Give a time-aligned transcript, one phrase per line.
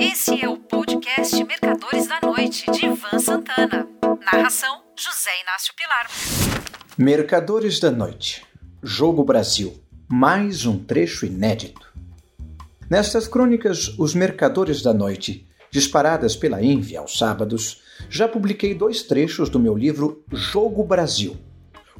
[0.00, 3.88] Esse é o podcast Mercadores da Noite, de Ivan Santana.
[4.32, 6.06] Narração: José Inácio Pilar.
[6.96, 8.46] Mercadores da Noite.
[8.80, 9.74] Jogo Brasil.
[10.06, 11.92] Mais um trecho inédito.
[12.88, 19.50] Nestas crônicas, Os Mercadores da Noite, disparadas pela Envy aos sábados, já publiquei dois trechos
[19.50, 21.36] do meu livro Jogo Brasil.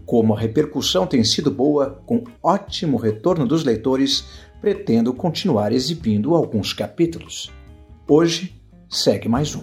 [0.06, 4.24] Como a repercussão tem sido boa, com ótimo retorno dos leitores,
[4.60, 7.50] pretendo continuar exibindo alguns capítulos.
[8.10, 8.54] Hoje
[8.88, 9.60] segue mais um.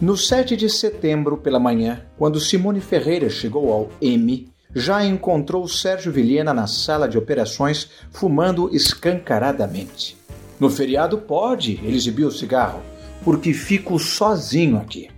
[0.00, 6.10] No 7 de setembro, pela manhã, quando Simone Ferreira chegou ao M, já encontrou Sérgio
[6.10, 10.16] Vilhena na sala de operações fumando escancaradamente.
[10.58, 12.82] No feriado pode, ele exibiu o cigarro,
[13.22, 15.08] porque fico sozinho aqui.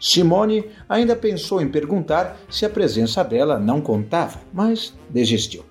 [0.00, 5.66] Simone ainda pensou em perguntar se a presença dela não contava, mas desistiu.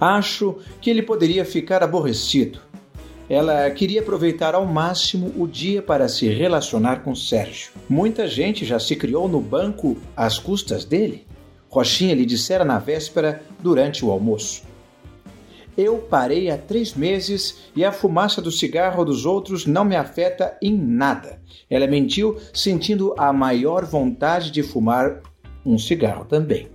[0.00, 2.60] Acho que ele poderia ficar aborrecido.
[3.28, 7.72] Ela queria aproveitar ao máximo o dia para se relacionar com Sérgio.
[7.88, 11.26] Muita gente já se criou no banco às custas dele.
[11.68, 14.62] Rochinha lhe dissera na véspera, durante o almoço.
[15.76, 20.56] Eu parei há três meses e a fumaça do cigarro dos outros não me afeta
[20.62, 21.40] em nada.
[21.68, 25.20] Ela mentiu, sentindo a maior vontade de fumar
[25.66, 26.68] um cigarro também.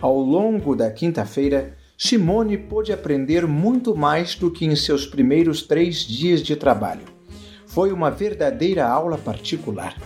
[0.00, 5.96] Ao longo da quinta-feira, Simone pôde aprender muito mais do que em seus primeiros três
[5.96, 7.02] dias de trabalho.
[7.66, 9.96] Foi uma verdadeira aula particular.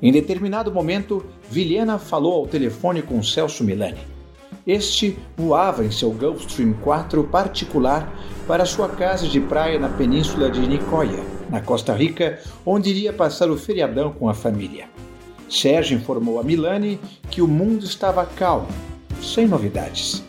[0.00, 4.00] Em determinado momento, Vilhena falou ao telefone com Celso Milani.
[4.66, 8.10] Este voava em seu Gulfstream 4 particular
[8.46, 13.50] para sua casa de praia na península de Nicoya, na Costa Rica, onde iria passar
[13.50, 14.88] o feriadão com a família.
[15.46, 16.98] Sérgio informou a Milani
[17.30, 18.68] que o mundo estava calmo,
[19.20, 20.24] sem novidades.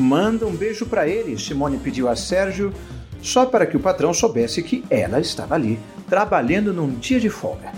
[0.00, 2.72] Manda um beijo para ele, Simone pediu a Sérgio,
[3.20, 7.70] só para que o patrão soubesse que ela estava ali, trabalhando num dia de folga.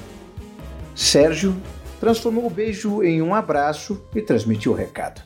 [0.95, 1.53] Sérgio
[1.99, 5.21] transformou o beijo em um abraço e transmitiu o recado.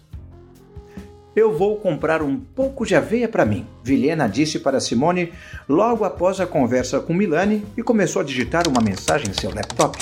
[1.37, 5.35] Eu vou comprar um pouco de aveia para mim, Vilhena disse para Simone
[5.69, 9.99] logo após a conversa com Milani e começou a digitar uma mensagem em seu laptop.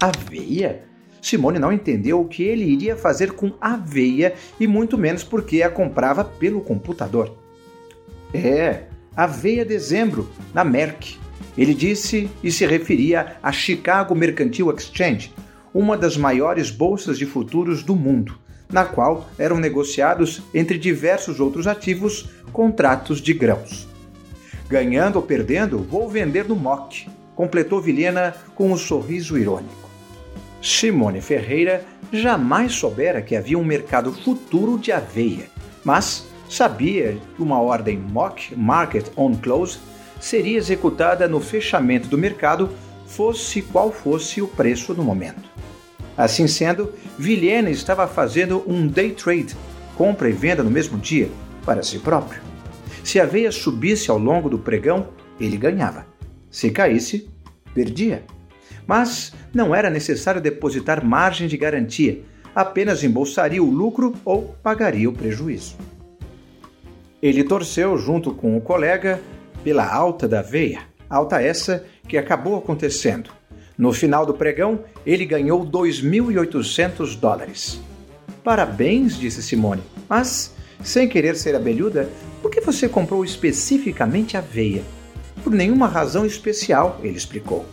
[0.00, 0.87] Aveia?
[1.20, 5.70] Simone não entendeu o que ele iria fazer com aveia e muito menos porque a
[5.70, 7.36] comprava pelo computador.
[8.32, 8.84] É,
[9.16, 11.16] aveia dezembro, na Merck.
[11.56, 15.32] Ele disse e se referia à Chicago Mercantile Exchange,
[15.74, 18.38] uma das maiores bolsas de futuros do mundo,
[18.70, 23.88] na qual eram negociados, entre diversos outros ativos, contratos de grãos.
[24.68, 29.87] Ganhando ou perdendo, vou vender no MOC, completou Vilhena com um sorriso irônico.
[30.60, 35.46] Simone Ferreira jamais soubera que havia um mercado futuro de aveia,
[35.84, 39.78] mas sabia que uma ordem MOC, Market on Close,
[40.20, 42.70] seria executada no fechamento do mercado,
[43.06, 45.48] fosse qual fosse o preço no momento.
[46.16, 49.54] Assim sendo, Vilhena estava fazendo um day trade,
[49.94, 51.30] compra e venda no mesmo dia,
[51.64, 52.42] para si próprio.
[53.04, 55.08] Se a aveia subisse ao longo do pregão,
[55.38, 56.06] ele ganhava.
[56.50, 57.30] Se caísse,
[57.72, 58.24] perdia
[58.88, 62.22] mas não era necessário depositar margem de garantia,
[62.54, 65.76] apenas embolsaria o lucro ou pagaria o prejuízo.
[67.22, 69.20] Ele torceu junto com o colega
[69.62, 73.30] pela alta da veia, alta essa que acabou acontecendo.
[73.76, 77.78] No final do pregão, ele ganhou 2.800 dólares.
[78.42, 82.08] Parabéns, disse Simone, mas, sem querer ser abelhuda,
[82.40, 84.82] por que você comprou especificamente a veia?
[85.44, 87.66] Por nenhuma razão especial, ele explicou.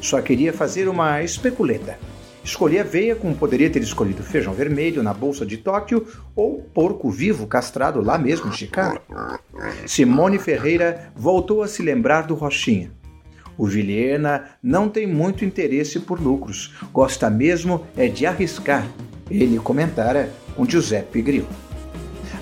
[0.00, 1.98] Só queria fazer uma especuleta.
[2.44, 7.46] Escolhi aveia como poderia ter escolhido feijão vermelho na bolsa de Tóquio ou porco vivo
[7.46, 9.00] castrado lá mesmo em Chicago.
[9.86, 12.90] Simone Ferreira voltou a se lembrar do Rochinha.
[13.56, 18.88] O Vilhena não tem muito interesse por lucros, gosta mesmo é de arriscar,
[19.30, 21.48] ele comentara com Giuseppe Grilo.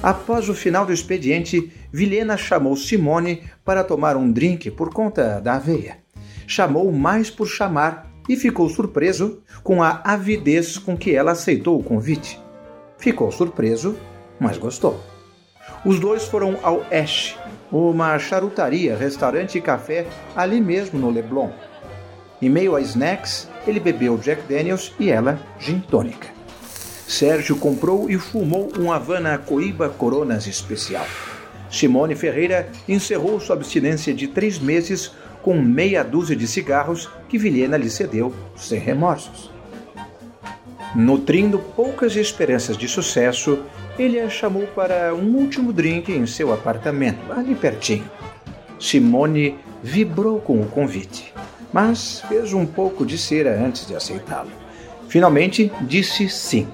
[0.02, 5.56] Após o final do expediente, Vilhena chamou Simone para tomar um drink por conta da
[5.56, 5.98] aveia
[6.50, 11.82] chamou mais por chamar e ficou surpreso com a avidez com que ela aceitou o
[11.82, 12.40] convite.
[12.98, 13.96] Ficou surpreso,
[14.38, 15.00] mas gostou.
[15.84, 17.38] Os dois foram ao Ash,
[17.70, 21.50] uma charutaria, restaurante e café ali mesmo no Leblon.
[22.42, 26.28] Em meio a snacks, ele bebeu Jack Daniels e ela gin tônica.
[27.06, 31.06] Sérgio comprou e fumou um Havana Coiba Coronas especial.
[31.70, 37.76] Simone Ferreira encerrou sua abstinência de três meses com meia dúzia de cigarros que Vilhena
[37.76, 39.50] lhe cedeu sem remorsos.
[40.94, 43.62] Nutrindo poucas esperanças de sucesso,
[43.98, 48.10] ele a chamou para um último drink em seu apartamento, ali pertinho.
[48.78, 51.32] Simone vibrou com o convite,
[51.72, 54.50] mas fez um pouco de cera antes de aceitá-lo.
[55.08, 56.66] Finalmente disse sim,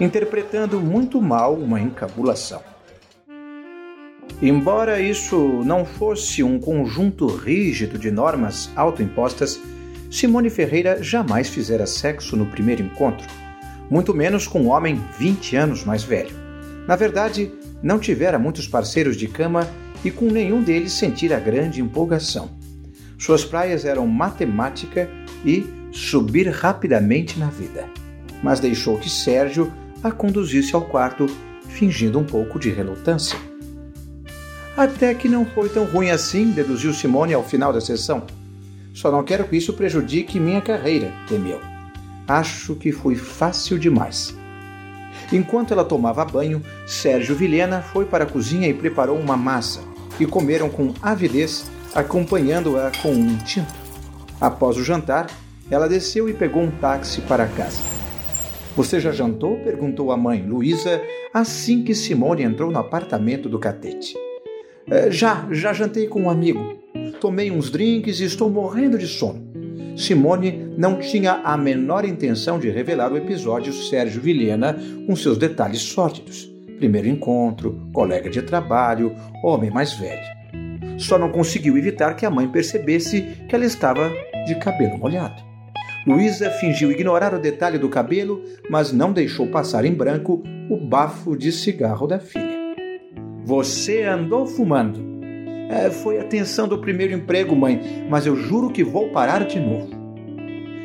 [0.00, 2.73] interpretando muito mal uma encabulação.
[4.42, 9.60] Embora isso não fosse um conjunto rígido de normas autoimpostas,
[10.10, 13.26] Simone Ferreira jamais fizera sexo no primeiro encontro,
[13.90, 16.34] muito menos com um homem 20 anos mais velho.
[16.86, 17.50] Na verdade,
[17.82, 19.68] não tivera muitos parceiros de cama
[20.04, 22.50] e com nenhum deles sentira grande empolgação.
[23.18, 25.08] Suas praias eram matemática
[25.44, 27.86] e subir rapidamente na vida.
[28.42, 29.72] Mas deixou que Sérgio
[30.02, 31.26] a conduzisse ao quarto,
[31.68, 33.38] fingindo um pouco de relutância.
[34.76, 38.24] Até que não foi tão ruim assim, deduziu Simone ao final da sessão.
[38.92, 41.60] Só não quero que isso prejudique minha carreira, temeu.
[42.26, 44.34] Acho que fui fácil demais.
[45.32, 49.80] Enquanto ela tomava banho, Sérgio Vilhena foi para a cozinha e preparou uma massa,
[50.18, 53.72] e comeram com avidez, acompanhando-a com um tinto.
[54.40, 55.28] Após o jantar,
[55.70, 57.80] ela desceu e pegou um táxi para casa.
[58.76, 59.56] Você já jantou?
[59.60, 61.00] perguntou a mãe, Luísa,
[61.32, 64.23] assim que Simone entrou no apartamento do catete.
[64.90, 66.78] É, já, já jantei com um amigo.
[67.20, 69.42] Tomei uns drinks e estou morrendo de sono.
[69.96, 74.76] Simone não tinha a menor intenção de revelar o episódio Sérgio Vilhena
[75.06, 76.52] com seus detalhes sórdidos.
[76.78, 80.34] Primeiro encontro, colega de trabalho, homem mais velho.
[80.98, 84.10] Só não conseguiu evitar que a mãe percebesse que ela estava
[84.46, 85.42] de cabelo molhado.
[86.06, 91.36] Luísa fingiu ignorar o detalhe do cabelo, mas não deixou passar em branco o bafo
[91.36, 92.43] de cigarro da filha.
[93.44, 95.00] Você andou fumando.
[95.70, 99.60] É, foi a tensão do primeiro emprego, mãe, mas eu juro que vou parar de
[99.60, 99.90] novo.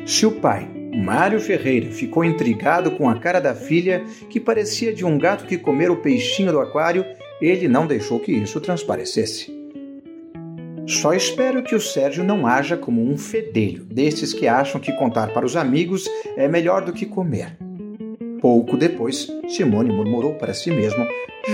[0.04, 5.06] Se o pai, Mário Ferreira, ficou intrigado com a cara da filha, que parecia de
[5.06, 7.04] um gato que comera o peixinho do aquário,
[7.40, 9.50] ele não deixou que isso transparecesse.
[10.86, 15.32] Só espero que o Sérgio não haja como um fedelho, desses que acham que contar
[15.32, 16.06] para os amigos
[16.36, 17.56] é melhor do que comer.
[18.40, 21.06] Pouco depois, Simone murmurou para si mesmo,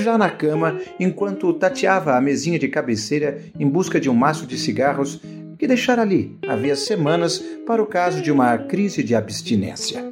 [0.03, 4.57] já na cama, enquanto tateava a mesinha de cabeceira em busca de um maço de
[4.59, 5.21] cigarros
[5.59, 10.05] que deixara ali havia semanas para o caso de uma crise de abstinência.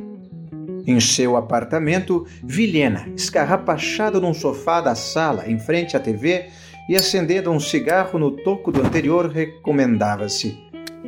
[0.87, 6.47] Em seu apartamento, Vilhena, escarrapachado num sofá da sala em frente à TV
[6.89, 10.59] e acendendo um cigarro no toco do anterior, recomendava-se: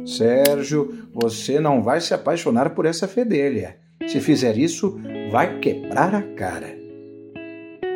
[0.06, 3.76] Sérgio, você não vai se apaixonar por essa fedelha.
[4.06, 4.98] Se fizer isso,
[5.31, 6.76] vai quebrar a cara.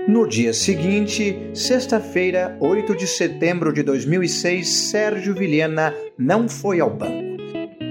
[0.09, 7.31] No dia seguinte, sexta-feira, 8 de setembro de 2006, Sérgio Vilhena não foi ao banco.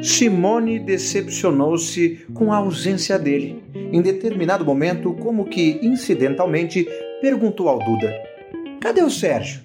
[0.01, 3.63] Simone decepcionou-se com a ausência dele.
[3.73, 6.87] Em determinado momento, como que incidentalmente,
[7.21, 8.13] perguntou ao Duda:
[8.81, 9.61] Cadê o Sérgio?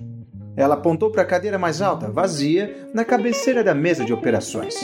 [0.57, 4.75] Ela apontou para a cadeira mais alta, vazia, na cabeceira da mesa de operações.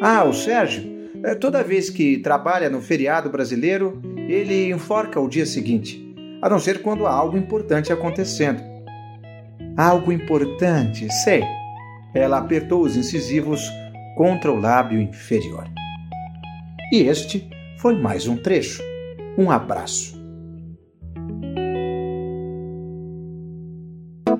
[0.00, 0.97] Ah, o Sérgio?
[1.24, 6.58] É, toda vez que trabalha no feriado brasileiro, ele enforca o dia seguinte, a não
[6.58, 8.62] ser quando há algo importante acontecendo.
[9.76, 11.42] Algo importante, sei.
[12.14, 13.60] Ela apertou os incisivos
[14.16, 15.68] contra o lábio inferior.
[16.92, 17.48] E este
[17.78, 18.82] foi mais um trecho.
[19.36, 20.18] Um abraço.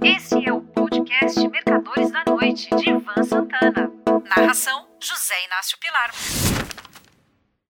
[0.02, 3.92] Esse é o podcast Mercadores da Noite, de Ivan Santana.
[4.36, 4.87] Narração:
[5.58, 6.12] Inácio Pilar.